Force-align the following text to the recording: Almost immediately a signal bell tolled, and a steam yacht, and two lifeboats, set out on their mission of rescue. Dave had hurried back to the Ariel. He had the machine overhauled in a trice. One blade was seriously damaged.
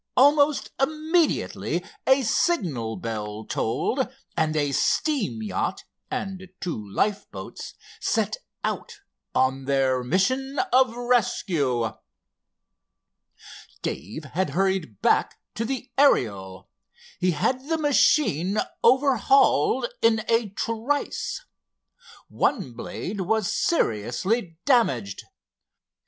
Almost 0.17 0.71
immediately 0.81 1.85
a 2.07 2.23
signal 2.23 2.95
bell 2.95 3.45
tolled, 3.45 4.07
and 4.35 4.55
a 4.55 4.71
steam 4.71 5.43
yacht, 5.43 5.83
and 6.09 6.49
two 6.59 6.89
lifeboats, 6.89 7.75
set 7.99 8.37
out 8.63 9.01
on 9.35 9.65
their 9.65 10.03
mission 10.03 10.57
of 10.73 10.95
rescue. 10.95 11.91
Dave 13.83 14.23
had 14.23 14.49
hurried 14.57 15.03
back 15.03 15.37
to 15.53 15.65
the 15.65 15.91
Ariel. 15.99 16.67
He 17.19 17.29
had 17.29 17.69
the 17.69 17.77
machine 17.77 18.57
overhauled 18.83 19.85
in 20.01 20.25
a 20.27 20.49
trice. 20.49 21.45
One 22.27 22.73
blade 22.73 23.21
was 23.21 23.51
seriously 23.51 24.57
damaged. 24.65 25.25